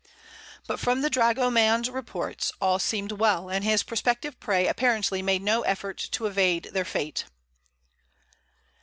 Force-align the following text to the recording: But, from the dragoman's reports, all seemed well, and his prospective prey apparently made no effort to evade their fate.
But, 0.65 0.79
from 0.79 1.01
the 1.01 1.11
dragoman's 1.11 1.87
reports, 1.87 2.51
all 2.59 2.79
seemed 2.79 3.11
well, 3.11 3.51
and 3.51 3.63
his 3.63 3.83
prospective 3.83 4.39
prey 4.39 4.65
apparently 4.67 5.21
made 5.21 5.43
no 5.43 5.61
effort 5.61 5.99
to 6.13 6.25
evade 6.25 6.69
their 6.73 6.85
fate. 6.85 7.25